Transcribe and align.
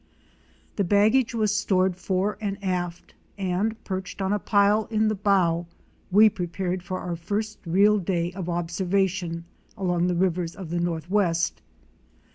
The 0.77 0.83
baggage 0.83 1.35
was 1.35 1.53
stored 1.55 1.95
fore 1.95 2.35
and 2.41 2.57
aft 2.63 3.13
and, 3.37 3.77
perched 3.83 4.19
on 4.19 4.33
a 4.33 4.39
pile 4.39 4.85
in 4.85 5.07
the 5.09 5.13
bow, 5.13 5.67
we 6.09 6.27
prepared 6.27 6.81
for 6.81 6.97
our 6.97 7.15
first 7.15 7.59
real 7.67 7.99
day 7.99 8.33
of 8.33 8.49
observation 8.49 9.45
along 9.77 10.07
the 10.07 10.15
rivers 10.15 10.55
of 10.55 10.71
the 10.71 10.79
Northwest. 10.79 11.61